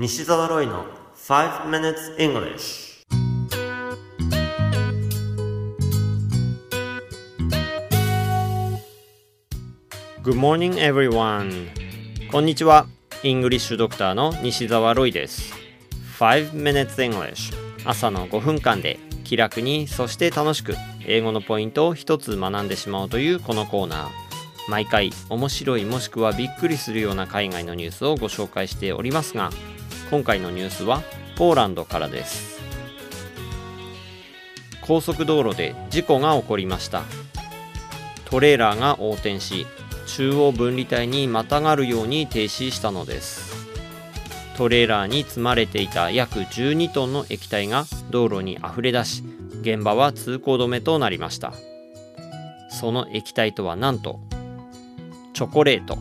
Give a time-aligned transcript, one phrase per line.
[0.00, 0.84] 西澤ロイの
[1.16, 3.04] 5 minutes English
[10.22, 11.66] Good morning everyone.
[12.30, 12.86] こんにちは。
[13.24, 15.52] イングリッシュドクターの西澤ロイです。
[16.20, 17.52] 5 minutes English
[17.84, 20.76] 朝の5分間で気楽にそして楽しく
[21.08, 24.28] 英語のポイントを一つ学んでしまうというこのコーナー。
[24.68, 29.50] 毎回面白いもしくはびっくりするような海外のニュースをご紹介しておりますが
[30.10, 31.02] 今回のニュースは
[31.36, 32.58] ポーランドからです。
[34.80, 37.02] 高速道路で事故が起こりました。
[38.24, 39.66] トレーラーが横転し
[40.06, 43.66] 中央分離帯にまたがるように停止したのです。
[44.56, 49.22] トレーラーに積まれていた約12トンの液体が道路にあふれ出し
[49.60, 51.52] 現場は通行止めとなりました。
[52.70, 54.20] その液体とはなんと
[55.34, 55.98] チョコレート。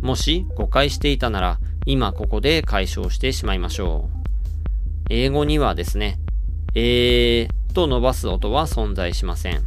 [0.00, 4.18] もし誤解していたなら今ここで解消してしまいましょう
[5.10, 6.18] 英語にはですね、
[6.74, 9.62] えーと伸ばす音は存在しません。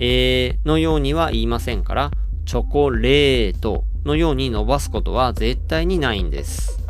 [0.00, 2.10] えーのようには言いませんから、
[2.44, 6.80] チョコレートのように伸ばすことは絶対にないんです。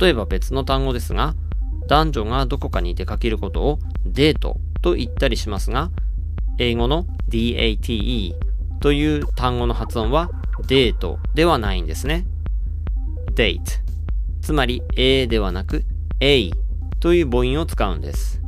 [0.00, 1.34] 例えば別の単語ですが、
[1.92, 5.90] 男女がどこかに出かけることをデートと言ったりしますが、
[6.56, 8.34] 英語の DATE
[8.80, 10.30] という単語の発音は
[10.66, 12.24] デートではないんですね。
[13.34, 13.60] date
[14.40, 15.84] つまり A ではなく
[16.20, 16.52] A
[16.98, 18.40] という母音を使うんです。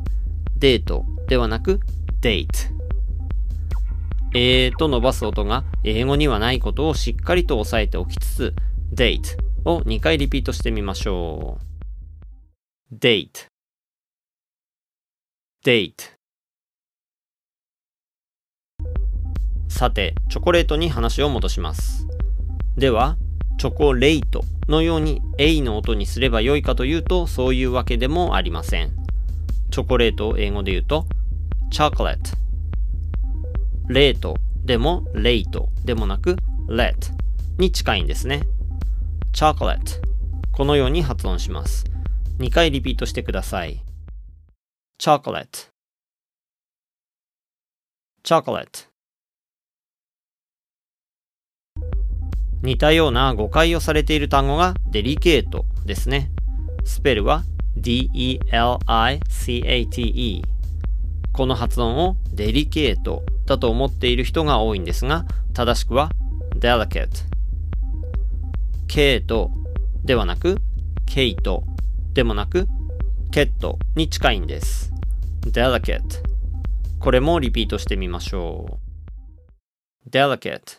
[0.56, 1.80] デートではなく
[2.22, 2.48] date。
[4.32, 8.54] A と伸ばす音が英語にはないことをしっかりと押さえておきつつ
[8.94, 11.73] date を2回リピートしてみましょう。
[13.00, 13.48] Date
[15.64, 15.94] date
[19.68, 22.06] さて、チョコレートに話を戻します。
[22.76, 23.16] では、
[23.58, 28.92] チョコレートのように A の音にすればよいかというとそういうわけでもありません。
[29.72, 31.06] チョコレートを英語で言うと
[31.72, 32.18] chocolate
[33.88, 36.36] レートでもレイトでもなく
[36.68, 36.94] let
[37.58, 38.42] に近いんですね。
[39.32, 40.00] chocolate
[40.52, 41.93] このように発音します。
[42.38, 43.80] 2回リピートしてください。
[44.98, 45.70] chocolate
[48.24, 48.88] chocolate
[52.62, 56.30] 似たような誤解をされている単語がデリケートですね。
[56.84, 57.44] スペルは
[57.76, 58.42] D-E-L-I-C-A-T-E。
[61.32, 66.10] この発音をデリケートだと思っている人が多いんですが、正しくは
[66.56, 67.08] delicate。
[68.88, 69.50] ケート
[70.04, 70.56] ではなく、
[71.06, 71.64] ケイト
[72.14, 72.68] でもなく、
[73.32, 74.92] ケットに近いんです。
[75.46, 76.00] delicate。
[77.00, 78.78] これもリピートしてみましょ
[80.06, 80.08] う。
[80.08, 80.78] delicate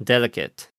[0.00, 0.70] delicate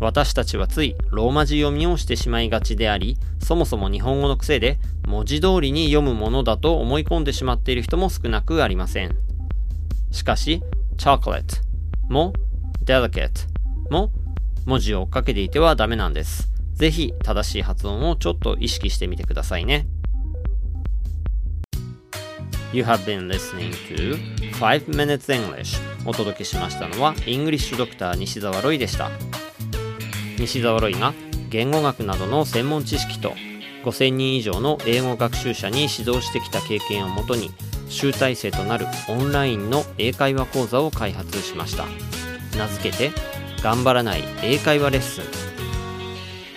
[0.00, 9.14] 私たちはついローマ字読みをしてしまいがちであり、そもそも日本語の癖で文字通りに読むものだと思い込んでしまっている人も少なくありません。
[10.10, 10.64] しかし、
[10.96, 11.62] chocolate
[12.08, 12.32] も
[12.84, 13.46] delicate
[13.90, 14.10] も
[14.68, 16.50] 文字を追っかけていてはダメなんです。
[16.74, 19.86] ぜひ正しい発音をちょっと意識してみてくださいね。
[22.74, 24.18] You have been listening to
[24.60, 29.10] 5 Minutes English お届けしましたのはイングリッシュドクター西澤ロイでした
[30.38, 31.14] 西澤ロイが
[31.48, 33.32] 言語学などの専門知識と
[33.84, 37.50] 5000人以上の英語学習者に指導してきた経験をもとに
[37.88, 41.86] 集大成となるオンラインの英会話講座を開発しました
[42.58, 43.27] 名付けて
[43.62, 45.24] 頑張らない英会話レッスン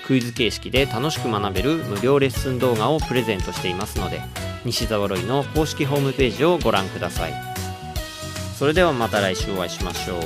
[0.06, 4.22] クイズ形式で楽しく学べる無料レッスン動画をプレゼントしていますので
[4.66, 7.34] 西澤ロイの公式ホームページをご覧ください
[8.58, 10.22] それではまた来週お会いしましょう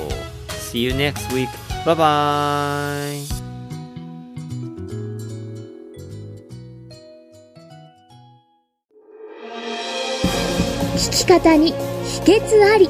[0.75, 1.48] See you next week.
[1.86, 3.45] Bye bye.
[10.95, 11.71] 聞き方に
[12.04, 12.89] 秘訣あり